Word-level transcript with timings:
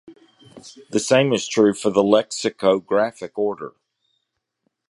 The 0.89 0.99
same 0.99 1.31
is 1.31 1.47
true 1.47 1.75
for 1.75 1.91
the 1.91 2.01
lexicographic 2.03 3.37
order. 3.37 3.75